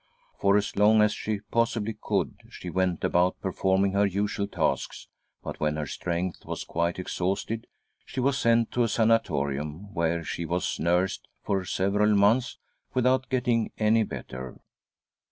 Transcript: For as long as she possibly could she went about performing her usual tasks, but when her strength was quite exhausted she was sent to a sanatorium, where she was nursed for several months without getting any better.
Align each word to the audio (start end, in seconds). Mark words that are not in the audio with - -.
For 0.35 0.57
as 0.57 0.75
long 0.75 0.99
as 1.03 1.13
she 1.13 1.41
possibly 1.51 1.93
could 2.01 2.33
she 2.49 2.71
went 2.71 3.03
about 3.03 3.39
performing 3.39 3.91
her 3.91 4.03
usual 4.07 4.47
tasks, 4.47 5.07
but 5.43 5.59
when 5.59 5.75
her 5.75 5.85
strength 5.85 6.43
was 6.43 6.63
quite 6.63 6.97
exhausted 6.97 7.67
she 8.03 8.19
was 8.19 8.35
sent 8.35 8.71
to 8.71 8.81
a 8.83 8.87
sanatorium, 8.89 9.93
where 9.93 10.23
she 10.23 10.43
was 10.43 10.79
nursed 10.79 11.27
for 11.43 11.63
several 11.65 12.15
months 12.15 12.57
without 12.95 13.29
getting 13.29 13.71
any 13.77 14.01
better. 14.01 14.59